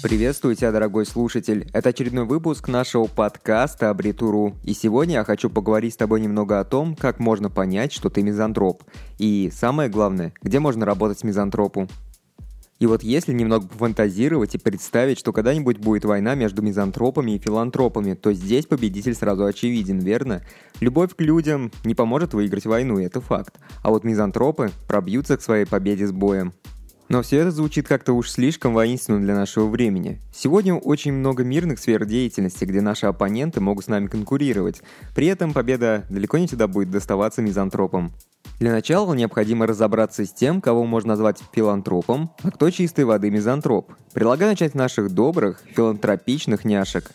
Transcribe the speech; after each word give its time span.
Приветствую 0.00 0.54
тебя, 0.54 0.70
дорогой 0.70 1.04
слушатель. 1.04 1.68
Это 1.72 1.88
очередной 1.88 2.24
выпуск 2.24 2.68
нашего 2.68 3.06
подкаста 3.06 3.90
Абритуру. 3.90 4.54
И 4.62 4.72
сегодня 4.72 5.14
я 5.14 5.24
хочу 5.24 5.50
поговорить 5.50 5.94
с 5.94 5.96
тобой 5.96 6.20
немного 6.20 6.60
о 6.60 6.64
том, 6.64 6.94
как 6.94 7.18
можно 7.18 7.50
понять, 7.50 7.92
что 7.92 8.08
ты 8.08 8.22
мизантроп. 8.22 8.84
И 9.18 9.50
самое 9.52 9.90
главное, 9.90 10.32
где 10.40 10.60
можно 10.60 10.86
работать 10.86 11.18
с 11.18 11.24
мизантропу. 11.24 11.88
И 12.78 12.86
вот 12.86 13.02
если 13.02 13.32
немного 13.32 13.66
пофантазировать 13.66 14.54
и 14.54 14.58
представить, 14.58 15.18
что 15.18 15.32
когда-нибудь 15.32 15.78
будет 15.78 16.04
война 16.04 16.36
между 16.36 16.62
мизантропами 16.62 17.32
и 17.32 17.38
филантропами, 17.40 18.14
то 18.14 18.32
здесь 18.32 18.66
победитель 18.66 19.16
сразу 19.16 19.46
очевиден, 19.46 19.98
верно? 19.98 20.42
Любовь 20.78 21.16
к 21.16 21.20
людям 21.20 21.72
не 21.82 21.96
поможет 21.96 22.34
выиграть 22.34 22.66
войну, 22.66 23.00
это 23.00 23.20
факт. 23.20 23.58
А 23.82 23.90
вот 23.90 24.04
мизантропы 24.04 24.70
пробьются 24.86 25.36
к 25.36 25.42
своей 25.42 25.64
победе 25.64 26.06
с 26.06 26.12
боем. 26.12 26.52
Но 27.08 27.22
все 27.22 27.38
это 27.38 27.50
звучит 27.50 27.88
как-то 27.88 28.12
уж 28.12 28.30
слишком 28.30 28.74
воинственно 28.74 29.20
для 29.20 29.34
нашего 29.34 29.66
времени. 29.68 30.20
Сегодня 30.32 30.74
очень 30.74 31.12
много 31.12 31.42
мирных 31.42 31.78
сфер 31.78 32.04
деятельности, 32.04 32.64
где 32.64 32.82
наши 32.82 33.06
оппоненты 33.06 33.60
могут 33.60 33.86
с 33.86 33.88
нами 33.88 34.08
конкурировать. 34.08 34.82
При 35.14 35.26
этом 35.26 35.54
победа 35.54 36.04
далеко 36.10 36.36
не 36.36 36.46
всегда 36.46 36.68
будет 36.68 36.90
доставаться 36.90 37.40
мизантропам. 37.40 38.12
Для 38.60 38.72
начала 38.72 39.14
необходимо 39.14 39.66
разобраться 39.66 40.26
с 40.26 40.32
тем, 40.32 40.60
кого 40.60 40.84
можно 40.84 41.10
назвать 41.10 41.42
филантропом, 41.52 42.30
а 42.42 42.50
кто 42.50 42.70
чистой 42.70 43.04
воды 43.04 43.30
мизантроп. 43.30 43.92
Предлагаю 44.12 44.50
начать 44.50 44.72
с 44.72 44.74
наших 44.74 45.10
добрых, 45.12 45.62
филантропичных 45.74 46.64
няшек. 46.64 47.12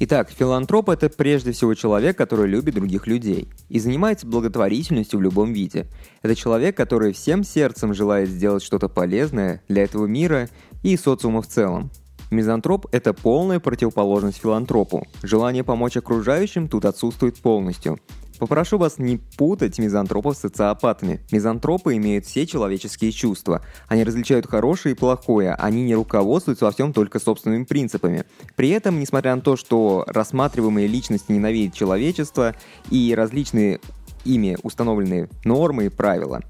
Итак, 0.00 0.30
филантроп– 0.30 0.88
это 0.90 1.08
прежде 1.08 1.50
всего 1.50 1.74
человек, 1.74 2.16
который 2.16 2.46
любит 2.46 2.76
других 2.76 3.08
людей 3.08 3.48
и 3.68 3.80
занимается 3.80 4.28
благотворительностью 4.28 5.18
в 5.18 5.22
любом 5.22 5.52
виде. 5.52 5.88
Это 6.22 6.36
человек, 6.36 6.76
который 6.76 7.12
всем 7.12 7.42
сердцем 7.42 7.92
желает 7.94 8.28
сделать 8.28 8.62
что-то 8.62 8.88
полезное 8.88 9.60
для 9.68 9.82
этого 9.82 10.06
мира 10.06 10.48
и 10.84 10.96
социума 10.96 11.42
в 11.42 11.48
целом. 11.48 11.90
Мизантроп– 12.30 12.86
это 12.92 13.12
полная 13.12 13.58
противоположность 13.58 14.38
филантропу. 14.38 15.04
Желание 15.24 15.64
помочь 15.64 15.96
окружающим 15.96 16.68
тут 16.68 16.84
отсутствует 16.84 17.36
полностью. 17.38 17.98
Попрошу 18.38 18.78
вас 18.78 18.98
не 18.98 19.16
путать 19.16 19.78
мизантропов 19.78 20.36
с 20.36 20.40
социопатами. 20.40 21.20
Мизантропы 21.32 21.96
имеют 21.96 22.26
все 22.26 22.46
человеческие 22.46 23.12
чувства. 23.12 23.62
Они 23.88 24.04
различают 24.04 24.46
хорошее 24.46 24.94
и 24.94 24.98
плохое. 24.98 25.54
Они 25.54 25.82
не 25.82 25.94
руководствуются 25.94 26.66
во 26.66 26.72
всем 26.72 26.92
только 26.92 27.18
собственными 27.18 27.64
принципами. 27.64 28.24
При 28.56 28.70
этом, 28.70 29.00
несмотря 29.00 29.34
на 29.34 29.42
то, 29.42 29.56
что 29.56 30.04
рассматриваемые 30.06 30.86
личности 30.86 31.32
ненавидят 31.32 31.74
человечество 31.74 32.54
и 32.90 33.14
различные 33.16 33.80
ими 34.24 34.56
установленные 34.62 35.28
нормы 35.44 35.86
и 35.86 35.88
правила, 35.88 36.42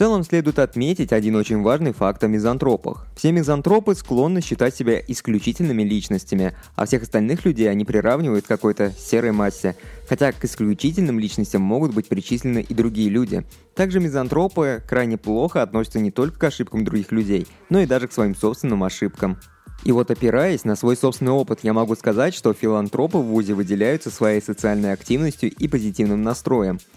целом 0.00 0.24
следует 0.24 0.58
отметить 0.58 1.12
один 1.12 1.36
очень 1.36 1.60
важный 1.60 1.92
факт 1.92 2.24
о 2.24 2.26
мизантропах. 2.26 3.06
Все 3.14 3.32
мизантропы 3.32 3.94
склонны 3.94 4.40
считать 4.40 4.74
себя 4.74 4.98
исключительными 4.98 5.82
личностями, 5.82 6.56
а 6.74 6.86
всех 6.86 7.02
остальных 7.02 7.44
людей 7.44 7.70
они 7.70 7.84
приравнивают 7.84 8.46
к 8.46 8.48
какой-то 8.48 8.92
серой 8.92 9.32
массе, 9.32 9.76
хотя 10.08 10.32
к 10.32 10.42
исключительным 10.42 11.18
личностям 11.18 11.60
могут 11.60 11.92
быть 11.92 12.08
причислены 12.08 12.64
и 12.66 12.72
другие 12.72 13.10
люди. 13.10 13.44
Также 13.74 14.00
мизантропы 14.00 14.82
крайне 14.88 15.18
плохо 15.18 15.60
относятся 15.60 16.00
не 16.00 16.10
только 16.10 16.38
к 16.38 16.44
ошибкам 16.44 16.82
других 16.82 17.12
людей, 17.12 17.46
но 17.68 17.80
и 17.80 17.86
даже 17.86 18.08
к 18.08 18.12
своим 18.14 18.34
собственным 18.34 18.82
ошибкам. 18.82 19.36
И 19.84 19.92
вот 19.92 20.10
опираясь 20.10 20.64
на 20.64 20.76
свой 20.76 20.96
собственный 20.96 21.32
опыт, 21.32 21.60
я 21.62 21.74
могу 21.74 21.94
сказать, 21.94 22.32
что 22.34 22.54
филантропы 22.54 23.18
в 23.18 23.24
ВУЗе 23.24 23.52
выделяются 23.52 24.10
своей 24.10 24.40
социальной 24.40 24.94
активностью 24.94 25.50
и 25.50 25.68
позитивным 25.68 26.22
настроем– 26.22 26.80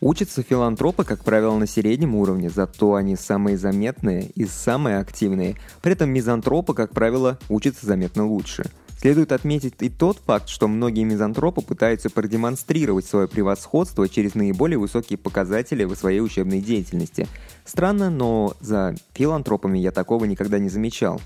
Учатся 0.00 0.42
филантропы, 0.42 1.04
как 1.04 1.22
правило, 1.24 1.58
на 1.58 1.66
среднем 1.66 2.14
уровне, 2.14 2.48
зато 2.48 2.94
они 2.94 3.16
самые 3.16 3.58
заметные 3.58 4.30
и 4.34 4.46
самые 4.46 4.98
активные. 4.98 5.56
При 5.82 5.92
этом 5.92 6.08
мизантропы, 6.08 6.72
как 6.72 6.92
правило, 6.92 7.38
учатся 7.50 7.84
заметно 7.84 8.26
лучше. 8.26 8.64
Следует 8.98 9.30
отметить 9.30 9.74
и 9.80 9.90
тот 9.90 10.16
факт, 10.18 10.48
что 10.48 10.68
многие 10.68 11.04
мизантропы 11.04 11.60
пытаются 11.60 12.08
продемонстрировать 12.08 13.04
свое 13.04 13.28
превосходство 13.28 14.08
через 14.08 14.34
наиболее 14.34 14.78
высокие 14.78 15.18
показатели 15.18 15.84
в 15.84 15.94
своей 15.94 16.20
учебной 16.20 16.60
деятельности. 16.60 17.26
Странно, 17.66 18.08
но 18.08 18.54
за 18.60 18.94
филантропами 19.12 19.78
я 19.78 19.90
такого 19.90 20.24
никогда 20.24 20.58
не 20.58 20.70
замечал. 20.70 21.20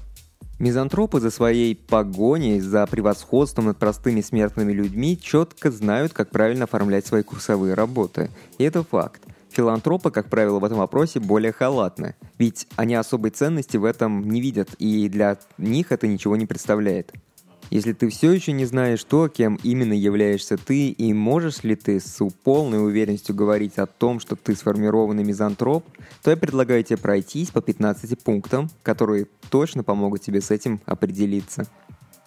Мизантропы 0.61 1.19
за 1.19 1.31
своей 1.31 1.75
погоней, 1.75 2.61
за 2.61 2.87
превосходством 2.87 3.67
над 3.67 3.77
простыми 3.77 4.21
смертными 4.21 4.73
людьми 4.73 5.19
четко 5.21 5.73
знают, 5.73 6.13
как 6.13 6.31
правильно 6.31 6.65
оформлять 6.65 7.07
свои 7.07 7.25
курсовые 7.25 7.75
работы. 7.75 8.31
И 8.59 8.65
это 8.65 8.85
факт. 8.85 9.21
Филантропы, 9.51 10.13
как 10.13 10.31
правило, 10.31 10.61
в 10.61 10.65
этом 10.65 10.79
вопросе 10.79 11.19
более 11.19 11.53
халатны, 11.53 12.15
ведь 12.39 12.69
они 12.77 12.95
особой 12.95 13.31
ценности 13.31 13.77
в 13.77 13.85
этом 13.85 14.29
не 14.29 14.41
видят, 14.41 14.69
и 14.79 15.09
для 15.09 15.39
них 15.59 15.91
это 15.91 16.07
ничего 16.07 16.37
не 16.37 16.47
представляет. 16.47 17.13
Если 17.75 17.93
ты 17.93 18.09
все 18.09 18.31
еще 18.31 18.53
не 18.53 18.67
знаешь 18.67 19.03
то, 19.03 19.27
кем 19.27 19.59
именно 19.65 19.95
являешься 19.95 20.57
ты, 20.57 20.91
и 20.91 21.13
можешь 21.13 21.65
ли 21.65 21.75
ты 21.75 21.99
с 21.99 22.25
полной 22.45 22.81
уверенностью 22.81 23.35
говорить 23.35 23.79
о 23.79 23.87
том, 23.87 24.21
что 24.21 24.37
ты 24.37 24.55
сформированный 24.55 25.25
мизантроп, 25.25 25.85
то 26.23 26.31
я 26.31 26.37
предлагаю 26.37 26.85
тебе 26.85 26.99
пройтись 26.99 27.51
по 27.51 27.61
15 27.61 28.17
пунктам, 28.23 28.71
которые 28.85 29.27
точно 29.51 29.83
помогут 29.83 30.23
тебе 30.23 30.41
с 30.41 30.53
этим 30.53 30.81
определиться. 30.87 31.67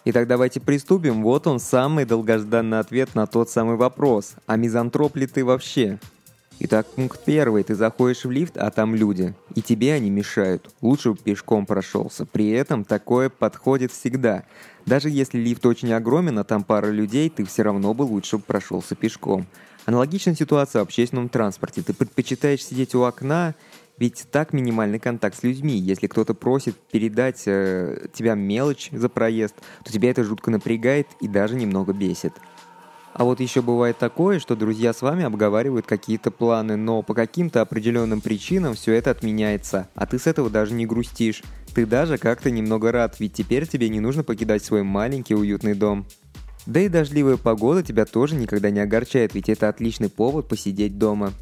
Итак, 0.04 0.28
давайте 0.28 0.60
приступим. 0.60 1.22
Вот 1.22 1.46
он, 1.46 1.60
самый 1.60 2.04
долгожданный 2.04 2.78
ответ 2.78 3.14
на 3.14 3.26
тот 3.26 3.48
самый 3.48 3.76
вопрос. 3.76 4.34
А 4.46 4.56
мизантроп 4.56 5.16
ли 5.16 5.26
ты 5.26 5.46
вообще? 5.46 5.98
Итак, 6.60 6.88
пункт 6.88 7.20
первый. 7.24 7.62
Ты 7.62 7.76
заходишь 7.76 8.24
в 8.24 8.30
лифт, 8.32 8.56
а 8.56 8.70
там 8.70 8.96
люди. 8.96 9.32
И 9.54 9.62
тебе 9.62 9.92
они 9.94 10.10
мешают. 10.10 10.68
Лучше 10.80 11.12
бы 11.12 11.16
пешком 11.16 11.66
прошелся. 11.66 12.26
При 12.26 12.50
этом 12.50 12.84
такое 12.84 13.28
подходит 13.28 13.92
всегда. 13.92 14.42
Даже 14.84 15.08
если 15.08 15.38
лифт 15.38 15.64
очень 15.66 15.92
огромен, 15.92 16.36
а 16.38 16.44
там 16.44 16.64
пара 16.64 16.88
людей, 16.88 17.30
ты 17.30 17.44
все 17.44 17.62
равно 17.62 17.94
бы 17.94 18.02
лучше 18.02 18.38
прошелся 18.38 18.96
пешком. 18.96 19.46
Аналогичная 19.86 20.34
ситуация 20.34 20.80
в 20.80 20.82
общественном 20.82 21.28
транспорте. 21.28 21.82
Ты 21.82 21.94
предпочитаешь 21.94 22.64
сидеть 22.64 22.92
у 22.96 23.02
окна, 23.02 23.54
ведь 23.96 24.26
так 24.32 24.52
минимальный 24.52 24.98
контакт 24.98 25.38
с 25.38 25.44
людьми. 25.44 25.78
Если 25.78 26.08
кто-то 26.08 26.34
просит 26.34 26.76
передать 26.76 27.44
э, 27.46 28.08
тебя 28.12 28.34
мелочь 28.34 28.90
за 28.90 29.08
проезд, 29.08 29.54
то 29.84 29.92
тебя 29.92 30.10
это 30.10 30.24
жутко 30.24 30.50
напрягает 30.50 31.06
и 31.20 31.28
даже 31.28 31.54
немного 31.54 31.92
бесит. 31.92 32.32
А 33.18 33.24
вот 33.24 33.40
еще 33.40 33.62
бывает 33.62 33.98
такое, 33.98 34.38
что 34.38 34.54
друзья 34.54 34.92
с 34.92 35.02
вами 35.02 35.24
обговаривают 35.24 35.86
какие-то 35.86 36.30
планы, 36.30 36.76
но 36.76 37.02
по 37.02 37.14
каким-то 37.14 37.60
определенным 37.60 38.20
причинам 38.20 38.74
все 38.74 38.92
это 38.92 39.10
отменяется, 39.10 39.88
а 39.96 40.06
ты 40.06 40.20
с 40.20 40.28
этого 40.28 40.48
даже 40.50 40.72
не 40.72 40.86
грустишь. 40.86 41.42
Ты 41.74 41.84
даже 41.84 42.16
как-то 42.16 42.48
немного 42.52 42.92
рад, 42.92 43.18
ведь 43.18 43.32
теперь 43.32 43.66
тебе 43.66 43.88
не 43.88 43.98
нужно 43.98 44.22
покидать 44.22 44.64
свой 44.64 44.84
маленький 44.84 45.34
уютный 45.34 45.74
дом. 45.74 46.06
Да 46.64 46.78
и 46.78 46.88
дождливая 46.88 47.38
погода 47.38 47.82
тебя 47.82 48.04
тоже 48.04 48.36
никогда 48.36 48.70
не 48.70 48.78
огорчает, 48.78 49.34
ведь 49.34 49.48
это 49.48 49.68
отличный 49.68 50.10
повод 50.10 50.46
посидеть 50.46 50.96
дома. 50.96 51.32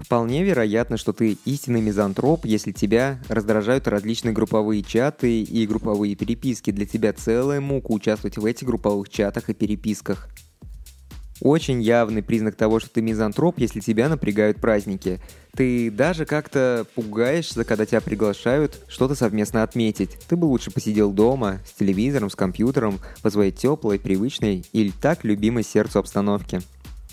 Вполне 0.00 0.42
вероятно, 0.42 0.96
что 0.96 1.12
ты 1.12 1.38
истинный 1.44 1.82
мизантроп, 1.82 2.46
если 2.46 2.72
тебя 2.72 3.20
раздражают 3.28 3.86
различные 3.86 4.32
групповые 4.32 4.82
чаты 4.82 5.42
и 5.42 5.66
групповые 5.68 6.16
переписки. 6.16 6.72
Для 6.72 6.84
тебя 6.84 7.12
целая 7.12 7.60
мука 7.60 7.92
участвовать 7.92 8.38
в 8.38 8.44
этих 8.44 8.66
групповых 8.66 9.08
чатах 9.08 9.50
и 9.50 9.54
переписках. 9.54 10.28
Очень 11.42 11.82
явный 11.82 12.22
признак 12.22 12.54
того, 12.54 12.78
что 12.78 12.88
ты 12.88 13.02
мизантроп, 13.02 13.58
если 13.58 13.80
тебя 13.80 14.08
напрягают 14.08 14.58
праздники. 14.58 15.20
Ты 15.56 15.90
даже 15.90 16.24
как-то 16.24 16.86
пугаешься, 16.94 17.64
когда 17.64 17.84
тебя 17.84 18.00
приглашают 18.00 18.78
что-то 18.86 19.16
совместно 19.16 19.64
отметить. 19.64 20.10
Ты 20.28 20.36
бы 20.36 20.44
лучше 20.44 20.70
посидел 20.70 21.10
дома, 21.10 21.58
с 21.66 21.72
телевизором, 21.72 22.30
с 22.30 22.36
компьютером, 22.36 23.00
по 23.22 23.30
своей 23.30 23.50
теплой, 23.50 23.98
привычной 23.98 24.64
или 24.72 24.92
так 25.02 25.24
любимой 25.24 25.64
сердцу 25.64 25.98
обстановке. 25.98 26.60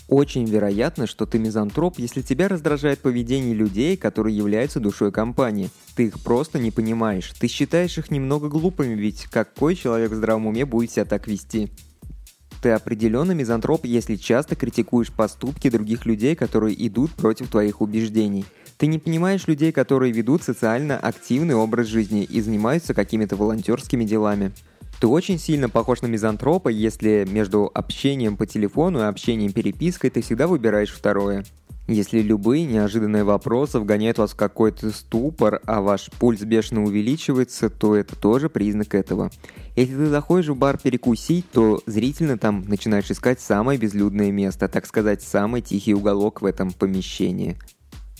Очень 0.06 0.44
вероятно, 0.44 1.08
что 1.08 1.26
ты 1.26 1.40
мизантроп, 1.40 1.98
если 1.98 2.22
тебя 2.22 2.46
раздражает 2.46 3.00
поведение 3.00 3.52
людей, 3.52 3.96
которые 3.96 4.36
являются 4.36 4.78
душой 4.78 5.10
компании. 5.10 5.70
Ты 5.96 6.04
их 6.04 6.20
просто 6.22 6.60
не 6.60 6.70
понимаешь. 6.70 7.32
Ты 7.40 7.48
считаешь 7.48 7.98
их 7.98 8.12
немного 8.12 8.48
глупыми, 8.48 8.94
ведь 8.94 9.24
какой 9.24 9.74
человек 9.74 10.12
в 10.12 10.14
здравом 10.14 10.46
уме 10.46 10.64
будет 10.64 10.92
себя 10.92 11.04
так 11.04 11.26
вести? 11.26 11.68
Ты 12.60 12.70
определенно 12.70 13.32
мизантроп, 13.32 13.86
если 13.86 14.16
часто 14.16 14.54
критикуешь 14.54 15.10
поступки 15.10 15.70
других 15.70 16.04
людей, 16.04 16.36
которые 16.36 16.86
идут 16.86 17.12
против 17.12 17.48
твоих 17.48 17.80
убеждений. 17.80 18.44
Ты 18.76 18.86
не 18.86 18.98
понимаешь 18.98 19.46
людей, 19.46 19.72
которые 19.72 20.12
ведут 20.12 20.42
социально 20.42 20.98
активный 20.98 21.54
образ 21.54 21.86
жизни 21.86 22.22
и 22.24 22.40
занимаются 22.40 22.94
какими-то 22.94 23.36
волонтерскими 23.36 24.04
делами. 24.04 24.52
Ты 25.00 25.06
очень 25.06 25.38
сильно 25.38 25.70
похож 25.70 26.02
на 26.02 26.06
мизантропа, 26.06 26.68
если 26.68 27.26
между 27.28 27.70
общением 27.72 28.36
по 28.36 28.46
телефону 28.46 29.00
и 29.00 29.04
общением 29.04 29.52
перепиской 29.52 30.10
ты 30.10 30.20
всегда 30.20 30.46
выбираешь 30.46 30.92
второе. 30.92 31.44
Если 31.90 32.20
любые 32.20 32.66
неожиданные 32.66 33.24
вопросы 33.24 33.80
вгоняют 33.80 34.18
вас 34.18 34.30
в 34.30 34.36
какой-то 34.36 34.92
ступор, 34.92 35.60
а 35.66 35.80
ваш 35.80 36.08
пульс 36.20 36.40
бешено 36.42 36.84
увеличивается, 36.84 37.68
то 37.68 37.96
это 37.96 38.14
тоже 38.14 38.48
признак 38.48 38.94
этого. 38.94 39.32
Если 39.74 39.96
ты 39.96 40.06
заходишь 40.06 40.50
в 40.50 40.56
бар 40.56 40.78
перекусить, 40.78 41.50
то 41.50 41.82
зрительно 41.86 42.38
там 42.38 42.64
начинаешь 42.68 43.10
искать 43.10 43.40
самое 43.40 43.76
безлюдное 43.76 44.30
место, 44.30 44.68
так 44.68 44.86
сказать, 44.86 45.20
самый 45.20 45.62
тихий 45.62 45.92
уголок 45.92 46.42
в 46.42 46.46
этом 46.46 46.70
помещении. 46.70 47.58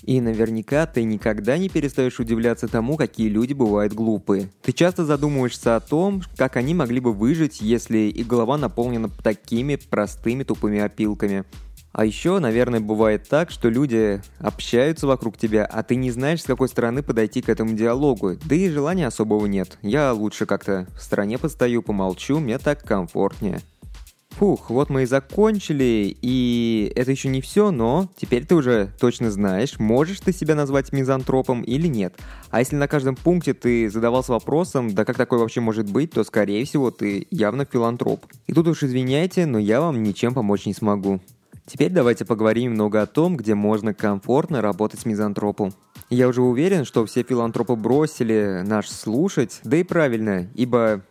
И 0.03 0.21
наверняка 0.21 0.87
ты 0.87 1.05
никогда 1.05 1.57
не 1.57 1.69
перестаешь 1.69 2.19
удивляться 2.19 2.67
тому, 2.67 2.97
какие 2.97 3.29
люди 3.29 3.53
бывают 3.53 3.93
глупые. 3.93 4.51
Ты 4.63 4.73
часто 4.73 5.05
задумываешься 5.05 5.77
о 5.77 5.81
том, 5.81 6.23
как 6.37 6.57
они 6.57 6.75
могли 6.75 6.99
бы 6.99 7.13
выжить, 7.13 7.61
если 7.61 7.99
их 7.99 8.27
голова 8.27 8.59
наполнена 8.59 9.11
такими 9.23 9.77
простыми 9.77 10.43
тупыми 10.43 10.81
опилками. 10.81 11.45
А 11.93 12.05
еще, 12.05 12.39
наверное, 12.39 12.81
бывает 12.81 13.29
так, 13.29 13.51
что 13.51 13.69
люди 13.69 14.23
общаются 14.39 15.07
вокруг 15.07 15.37
тебя, 15.37 15.65
а 15.65 15.83
ты 15.83 15.97
не 15.97 16.11
знаешь, 16.11 16.43
с 16.43 16.47
какой 16.47 16.69
стороны 16.69 17.03
подойти 17.03 17.43
к 17.43 17.49
этому 17.49 17.75
диалогу. 17.75 18.37
Да 18.45 18.55
и 18.55 18.69
желания 18.69 19.07
особого 19.07 19.47
нет. 19.47 19.79
Я 19.83 20.13
лучше 20.13 20.47
как-то 20.47 20.87
в 20.97 21.03
стороне 21.03 21.39
постою, 21.39 21.83
помолчу, 21.83 22.39
мне 22.39 22.59
так 22.59 22.85
комфортнее. 22.85 23.61
Фух, 24.31 24.71
вот 24.71 24.89
мы 24.89 25.03
и 25.03 25.07
закончили, 25.07 26.17
и 26.23 26.93
это 26.95 27.11
еще 27.11 27.29
не 27.29 27.43
все, 27.43 27.71
но 27.73 28.09
теперь 28.17 28.47
ты 28.47 28.55
уже 28.55 28.91
точно 28.99 29.31
знаешь, 29.31 29.79
можешь 29.79 30.21
ты 30.21 30.33
себя 30.33 30.55
назвать 30.55 30.93
мизантропом 30.93 31.63
или 31.63 31.89
нет. 31.89 32.15
А 32.51 32.61
если 32.61 32.77
на 32.77 32.89
каждом 32.89 33.17
пункте 33.17 33.53
ты 33.53 33.91
задавался 33.91 34.33
вопросом, 34.33 34.95
да 34.95 35.05
как 35.05 35.17
такое 35.19 35.41
вообще 35.41 35.61
может 35.61 35.91
быть, 35.91 36.13
то 36.13 36.25
скорее 36.25 36.65
всего 36.65 36.91
ты 36.91 37.27
явно 37.31 37.67
филантроп. 37.67 38.25
И 38.47 38.55
тут 38.55 38.69
уж 38.69 38.85
извиняйте, 38.85 39.45
но 39.45 39.59
я 39.59 39.81
вам 39.81 40.03
ничем 40.03 40.33
помочь 40.33 40.65
не 40.65 40.73
смогу. 40.73 41.21
Теперь 41.71 41.93
давайте 41.93 42.25
поговорим 42.25 42.73
немного 42.73 43.01
о 43.01 43.07
том, 43.07 43.37
где 43.37 43.55
можно 43.55 43.95
комфортно 43.95 44.61
работать 44.61 44.99
с 44.99 45.05
мизантропом. 45.05 45.73
Я 46.09 46.27
уже 46.27 46.43
уверен, 46.43 46.85
что 46.85 47.07
все 47.07 47.23
филантропы 47.23 47.77
бросили 47.77 48.63
наш 48.67 48.89
слушать, 48.89 49.61
да 49.63 49.77
и 49.77 49.85
правильно, 49.85 50.49
ибо 50.57 51.03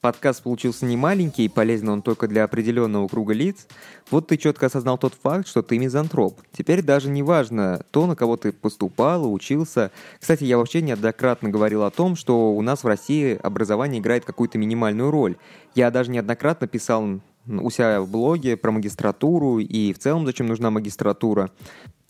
подкаст 0.00 0.44
получился 0.44 0.86
не 0.86 0.96
маленький 0.96 1.48
полезен 1.48 1.88
он 1.88 2.02
только 2.02 2.28
для 2.28 2.44
определенного 2.44 3.08
круга 3.08 3.34
лиц, 3.34 3.66
вот 4.12 4.28
ты 4.28 4.36
четко 4.36 4.66
осознал 4.66 4.98
тот 4.98 5.14
факт, 5.20 5.48
что 5.48 5.62
ты 5.62 5.80
мизантроп. 5.80 6.40
Теперь 6.52 6.82
даже 6.82 7.10
не 7.10 7.24
важно 7.24 7.84
то, 7.90 8.06
на 8.06 8.14
кого 8.14 8.36
ты 8.36 8.52
поступал, 8.52 9.32
учился. 9.32 9.90
Кстати, 10.20 10.44
я 10.44 10.58
вообще 10.58 10.80
неоднократно 10.80 11.48
говорил 11.48 11.82
о 11.82 11.90
том, 11.90 12.14
что 12.14 12.52
у 12.52 12.62
нас 12.62 12.84
в 12.84 12.86
России 12.86 13.36
образование 13.42 14.00
играет 14.00 14.24
какую-то 14.24 14.58
минимальную 14.58 15.10
роль. 15.10 15.36
Я 15.74 15.90
даже 15.90 16.12
неоднократно 16.12 16.68
писал 16.68 17.20
у 17.48 17.70
себя 17.70 18.00
в 18.00 18.08
блоге 18.08 18.56
про 18.56 18.70
магистратуру 18.70 19.58
и 19.58 19.92
в 19.92 19.98
целом 19.98 20.26
зачем 20.26 20.46
нужна 20.46 20.70
магистратура. 20.70 21.50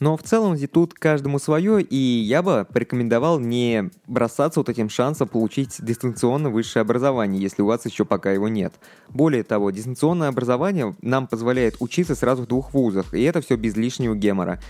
Но 0.01 0.17
в 0.17 0.23
целом 0.23 0.57
тут 0.69 0.95
каждому 0.95 1.41
свое, 1.41 1.83
и 1.83 1.97
я 1.97 2.43
бы 2.43 2.67
порекомендовал 2.73 3.41
не 3.41 3.91
бросаться 4.07 4.61
вот 4.61 4.69
этим 4.69 4.89
шансом 4.89 5.27
получить 5.27 5.77
дистанционно 5.81 6.51
высшее 6.51 6.83
образование, 6.83 7.43
если 7.43 7.63
у 7.63 7.67
вас 7.67 7.85
еще 7.85 8.05
пока 8.05 8.31
его 8.31 8.49
нет. 8.49 8.75
Более 9.09 9.43
того, 9.43 9.71
дистанционное 9.73 10.29
образование 10.29 10.95
нам 11.03 11.27
позволяет 11.27 11.77
учиться 11.81 12.15
сразу 12.15 12.43
в 12.43 12.47
двух 12.47 12.75
вузах, 12.75 13.13
и 13.13 13.23
это 13.23 13.41
все 13.41 13.57
без 13.57 13.77
лишнего 13.77 14.15
гемора. 14.15 14.61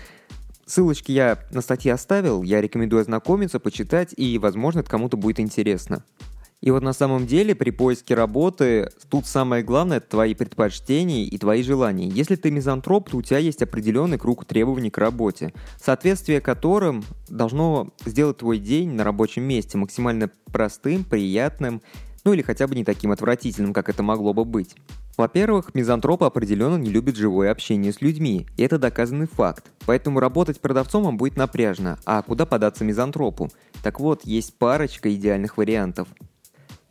Ссылочки 0.65 1.11
я 1.11 1.39
на 1.51 1.61
статье 1.61 1.93
оставил, 1.93 2.41
я 2.41 2.61
рекомендую 2.61 3.01
ознакомиться, 3.01 3.59
почитать, 3.59 4.13
и, 4.17 4.37
возможно, 4.39 4.79
это 4.79 4.89
кому-то 4.89 5.17
будет 5.17 5.39
интересно. 5.39 6.03
И 6.61 6.71
вот 6.71 6.83
на 6.83 6.91
самом 6.91 7.25
деле 7.25 7.55
при 7.55 7.69
поиске 7.69 8.15
работы 8.15 8.89
тут 9.09 9.25
самое 9.25 9.63
главное– 9.63 9.97
это 9.99 10.09
твои 10.09 10.33
предпочтения 10.33 11.23
и 11.23 11.37
твои 11.37 11.63
желания. 11.63 12.09
Если 12.09 12.35
ты 12.35 12.51
мизантроп, 12.51 13.09
то 13.09 13.17
у 13.17 13.21
тебя 13.21 13.37
есть 13.37 13.61
определенный 13.61 14.17
круг 14.17 14.43
требований 14.43 14.89
к 14.89 14.97
работе, 14.97 15.53
соответствие 15.81 16.41
которым 16.41 17.05
должно 17.29 17.93
сделать 18.05 18.37
твой 18.37 18.59
день 18.59 18.91
на 18.91 19.05
рабочем 19.05 19.43
месте 19.43 19.77
максимально 19.77 20.29
простым, 20.51 21.05
приятным, 21.05 21.81
ну 22.25 22.33
или 22.33 22.41
хотя 22.41 22.67
бы 22.67 22.75
не 22.75 22.83
таким 22.83 23.11
отвратительным, 23.11 23.73
как 23.73 23.87
это 23.87 24.03
могло 24.03 24.33
бы 24.33 24.43
быть. 24.43 24.75
Во-первых, 25.15 25.73
мизантропы 25.75 26.25
определенно 26.25 26.77
не 26.77 26.89
любят 26.89 27.15
живое 27.15 27.51
общение 27.51 27.93
с 27.93 28.01
людьми, 28.01 28.47
и 28.57 28.63
это 28.63 28.77
доказанный 28.77 29.27
факт. 29.27 29.71
Поэтому 29.85 30.19
работать 30.19 30.59
продавцом 30.59 31.03
вам 31.03 31.17
будет 31.17 31.37
напряжно, 31.37 31.99
а 32.05 32.21
куда 32.21 32.45
податься 32.45 32.83
мизантропу? 32.83 33.49
Так 33.81 33.99
вот, 34.01 34.25
есть 34.25 34.57
парочка 34.57 35.13
идеальных 35.13 35.57
вариантов– 35.57 36.09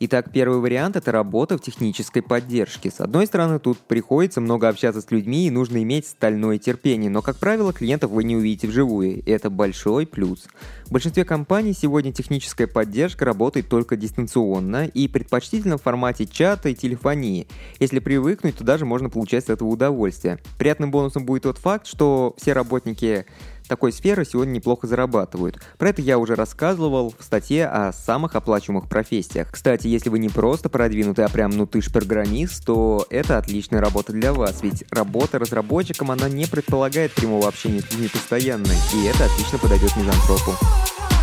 Итак, 0.01 0.31
первый 0.31 0.59
вариант– 0.59 0.95
это 0.95 1.11
работа 1.11 1.57
в 1.57 1.61
технической 1.61 2.21
поддержке. 2.21 2.89
С 2.89 3.01
одной 3.01 3.27
стороны, 3.27 3.59
тут 3.59 3.77
приходится 3.79 4.39
много 4.39 4.69
общаться 4.69 5.01
с 5.01 5.11
людьми 5.11 5.45
и 5.45 5.51
нужно 5.51 5.83
иметь 5.83 6.07
стальное 6.07 6.57
терпение, 6.57 7.09
но, 7.09 7.21
как 7.21 7.35
правило, 7.35 7.73
клиентов 7.73 8.11
вы 8.11 8.23
не 8.23 8.37
увидите 8.37 8.69
вживую, 8.69 9.21
и 9.21 9.29
это 9.29 9.49
большой 9.49 10.07
плюс. 10.07 10.47
В 10.85 10.91
большинстве 10.93 11.25
компаний 11.25 11.73
сегодня 11.73 12.13
техническая 12.13 12.65
поддержка 12.65 13.25
работает 13.25 13.67
только 13.67 13.97
дистанционно 13.97 14.85
и 14.85 15.09
предпочтительно 15.09 15.77
в 15.77 15.81
формате 15.81 16.25
чата 16.25 16.69
и 16.69 16.75
телефонии. 16.75 17.49
Если 17.81 17.99
привыкнуть, 17.99 18.55
то 18.55 18.63
даже 18.63 18.85
можно 18.85 19.09
получать 19.09 19.47
с 19.47 19.49
этого 19.49 19.67
удовольствие. 19.67 20.39
Приятным 20.57 20.91
бонусом 20.91 21.25
будет 21.25 21.43
тот 21.43 21.57
факт, 21.57 21.87
что 21.87 22.35
все 22.37 22.53
работники 22.53 23.25
такой 23.69 23.93
сферы 23.93 24.25
сегодня 24.25 24.53
неплохо 24.53 24.87
зарабатывают. 24.87 25.61
Про 25.77 25.89
это 25.89 26.01
я 26.01 26.17
уже 26.17 26.35
рассказывал 26.35 27.13
в 27.17 27.23
статье 27.23 27.67
о 27.67 27.93
самых 27.93 28.35
оплачиваемых 28.35 28.89
профессиях. 28.89 29.49
Кстати, 29.51 29.87
если 29.87 30.09
вы 30.09 30.19
не 30.19 30.27
просто 30.27 30.67
продвинутый, 30.67 31.23
а 31.23 31.29
прям 31.29 31.51
ну 31.51 31.65
ты 31.65 31.79
программист, 31.89 32.65
то 32.65 33.05
это 33.09 33.37
отличная 33.37 33.79
работа 33.79 34.11
для 34.11 34.33
вас, 34.33 34.61
ведь 34.63 34.83
работа 34.91 35.39
разработчиком, 35.39 36.11
она 36.11 36.27
не 36.27 36.45
предполагает 36.45 37.13
прямого 37.13 37.47
общения 37.47 37.81
с 37.81 37.91
людьми 37.91 38.09
постоянно, 38.09 38.67
и 38.93 39.05
это 39.05 39.25
отлично 39.25 39.59
подойдет 39.59 39.95
мизантропу. 39.95 40.53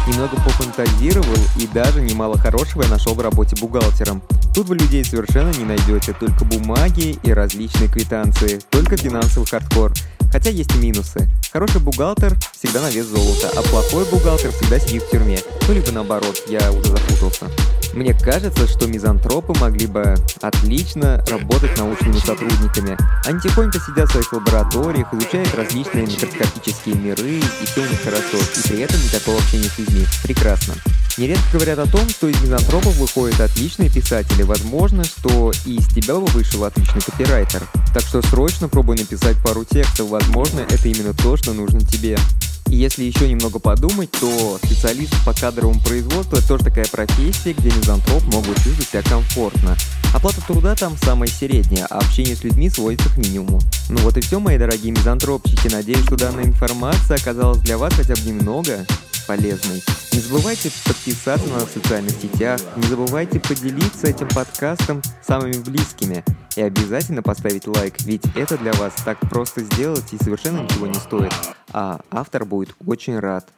Немного 0.06 0.36
пофантазировал 0.36 1.36
и 1.60 1.66
даже 1.66 2.00
немало 2.00 2.38
хорошего 2.38 2.82
я 2.82 2.88
нашел 2.88 3.14
в 3.14 3.20
работе 3.20 3.56
бухгалтером. 3.60 4.22
Тут 4.54 4.68
вы 4.68 4.76
людей 4.76 5.04
совершенно 5.04 5.50
не 5.50 5.64
найдете, 5.64 6.14
только 6.18 6.44
бумаги 6.44 7.18
и 7.24 7.32
различные 7.32 7.88
квитанции, 7.88 8.60
только 8.70 8.96
финансовый 8.96 9.46
хардкор– 9.46 9.92
Хотя 10.32 10.50
есть 10.50 10.74
и 10.74 10.78
минусы. 10.78 11.28
Хороший 11.56 11.80
бухгалтер 11.80 12.36
всегда 12.52 12.82
на 12.82 12.90
вес 12.90 13.06
золота, 13.06 13.50
а 13.56 13.62
плохой 13.62 14.04
бухгалтер 14.10 14.52
всегда 14.52 14.78
сидит 14.78 15.04
в 15.04 15.10
тюрьме. 15.10 15.38
Ну, 15.66 15.72
либо 15.72 15.90
наоборот, 15.90 16.42
я 16.48 16.70
уже 16.70 16.90
запутался. 16.90 17.46
Мне 17.94 18.12
кажется, 18.12 18.68
что 18.68 18.86
мизантропы 18.86 19.58
могли 19.58 19.86
бы 19.86 20.16
отлично 20.42 21.24
работать 21.30 21.78
научными 21.78 22.18
сотрудниками. 22.18 22.98
Они 23.24 23.40
тихонько 23.40 23.80
сидят 23.80 24.10
в 24.10 24.12
своих 24.12 24.30
лабораториях, 24.34 25.14
изучают 25.14 25.54
различные 25.54 26.04
микроскопические 26.04 26.94
миры, 26.96 27.38
и 27.38 27.64
все 27.64 27.80
у 27.80 27.86
них 27.86 28.02
хорошо, 28.02 28.36
и 28.36 28.68
при 28.68 28.82
этом 28.82 29.02
никакого 29.02 29.38
общения 29.38 29.70
с 29.70 29.78
людьми. 29.78 30.04
Прекрасно. 30.24 30.74
Нередко 31.18 31.44
говорят 31.54 31.78
о 31.78 31.86
том, 31.86 32.06
что 32.10 32.28
из 32.28 32.38
мизантропов 32.42 32.94
выходят 32.96 33.40
отличные 33.40 33.88
писатели. 33.88 34.42
Возможно, 34.42 35.02
что 35.02 35.50
и 35.64 35.76
из 35.76 35.88
тебя 35.88 36.16
бы 36.16 36.26
вышел 36.26 36.62
отличный 36.64 37.00
копирайтер. 37.00 37.66
Так 37.94 38.02
что 38.02 38.20
срочно 38.20 38.68
пробуй 38.68 38.98
написать 38.98 39.36
пару 39.42 39.64
текстов. 39.64 40.10
Возможно, 40.10 40.60
это 40.60 40.88
именно 40.88 41.14
то, 41.14 41.38
что 41.38 41.54
нужно 41.54 41.80
тебе. 41.80 42.18
И 42.68 42.76
если 42.76 43.04
еще 43.04 43.28
немного 43.28 43.60
подумать, 43.60 44.10
то 44.10 44.58
специалист 44.62 45.14
по 45.24 45.32
кадровому 45.32 45.80
производству– 45.80 46.36
это 46.38 46.48
тоже 46.48 46.64
такая 46.64 46.86
профессия, 46.86 47.54
где 47.54 47.70
мизантроп 47.70 48.22
могут 48.24 48.56
чувствовать 48.56 48.88
себя 48.88 49.02
комфортно. 49.02 49.76
Оплата 50.12 50.42
труда 50.46 50.74
там 50.74 50.96
самая 51.02 51.28
средняя, 51.30 51.86
а 51.88 51.98
общение 51.98 52.36
с 52.36 52.42
людьми 52.42 52.68
сводится 52.68 53.08
к 53.08 53.16
минимуму. 53.16 53.60
Ну 53.88 53.98
вот 53.98 54.16
и 54.18 54.20
все, 54.20 54.38
мои 54.38 54.58
дорогие 54.58 54.92
мизантропчики. 54.92 55.68
Надеюсь, 55.68 56.04
что 56.04 56.16
данная 56.16 56.44
информация 56.44 57.16
оказалась 57.16 57.60
для 57.60 57.78
вас 57.78 57.94
хотя 57.94 58.14
бы 58.14 58.20
немного 58.22 58.84
полезной. 59.26 59.82
Не 60.12 60.20
забывайте 60.20 60.70
подписаться 60.86 61.46
на 61.48 61.56
нас 61.56 61.68
в 61.68 61.72
социальных 61.72 62.12
сетях, 62.12 62.60
не 62.76 62.82
забывайте 62.84 63.40
поделиться 63.40 64.06
этим 64.06 64.28
подкастом 64.28 65.02
с 65.02 65.26
самыми 65.26 65.58
близкими 65.58 66.24
и 66.56 66.62
обязательно 66.62 67.22
поставить 67.22 67.66
лайк, 67.66 68.00
ведь 68.02 68.24
это 68.34 68.56
для 68.56 68.72
вас 68.74 68.94
так 69.04 69.18
просто 69.20 69.62
сделать 69.62 70.12
и 70.12 70.16
совершенно 70.22 70.60
ничего 70.60 70.86
не 70.86 70.94
стоит, 70.94 71.32
а 71.72 72.00
автор 72.10 72.44
будет 72.44 72.74
очень 72.86 73.18
рад. 73.18 73.48